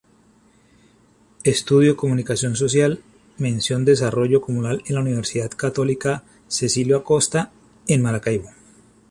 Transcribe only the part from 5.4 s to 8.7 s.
Católica Cecilio Acosta, en Maracaibo.